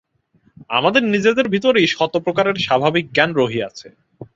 [0.69, 3.87] আমাদের নিজেদের ভিতরই শত প্রকারের স্বাভাবিক জ্ঞান রহিয়াছে।